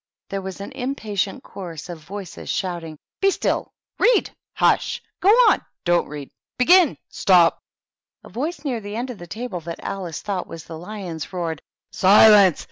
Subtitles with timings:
[0.29, 3.69] There was an impatient chorus of voices shouting, —"Be stm I""
[4.03, 7.61] Read !""Hush !""Go on!" ''Don't read!" Begin!" Stop!"
[8.23, 11.61] A voice near the end of the table that Alice thought was the Lion's roared,
[11.91, 12.59] "Silence!